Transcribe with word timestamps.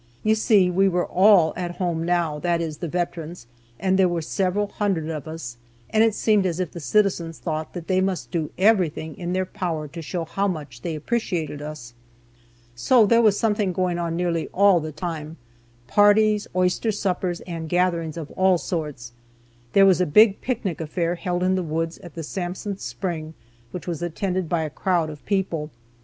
You 0.23 0.33
see, 0.33 0.71
we 0.71 0.89
were 0.89 1.05
all 1.05 1.53
at 1.55 1.75
home 1.75 2.03
now, 2.03 2.39
that 2.39 2.59
is, 2.59 2.77
the 2.79 2.87
veterans, 2.87 3.45
and 3.79 3.99
there 3.99 4.07
were 4.09 4.23
several 4.23 4.65
hundred 4.65 5.11
of 5.11 5.27
us, 5.27 5.57
and 5.91 6.03
it 6.03 6.15
seemed 6.15 6.47
as 6.47 6.59
if 6.59 6.71
the 6.71 6.79
citizens 6.79 7.37
thought 7.37 7.73
that 7.73 7.85
they 7.87 8.01
must 8.01 8.31
do 8.31 8.49
everything 8.57 9.15
in 9.15 9.33
their 9.33 9.45
power 9.45 9.87
to 9.89 10.01
show 10.01 10.25
how 10.25 10.47
much 10.47 10.81
they 10.81 10.95
appreciated 10.95 11.61
us. 11.61 11.93
So 12.73 13.05
there 13.05 13.21
was 13.21 13.37
something 13.39 13.73
going 13.73 13.99
on 13.99 14.15
nearly 14.15 14.47
all 14.55 14.79
the 14.79 14.91
time; 14.91 15.37
parties, 15.85 16.47
oyster 16.55 16.91
suppers, 16.91 17.41
and 17.41 17.69
gatherings 17.69 18.17
of 18.17 18.31
all 18.31 18.57
sorts. 18.57 19.11
There 19.73 19.85
was 19.85 20.01
a 20.01 20.07
big 20.07 20.41
picnic 20.41 20.81
affair 20.81 21.13
held 21.13 21.43
in 21.43 21.53
the 21.53 21.61
woods 21.61 21.99
at 21.99 22.15
the 22.15 22.23
Sansom 22.23 22.77
Spring 22.77 23.35
which 23.69 23.85
was 23.85 24.01
attended 24.01 24.49
by 24.49 24.63
a 24.63 24.71
crowd 24.71 25.11
of 25.11 25.23
people. 25.27 25.69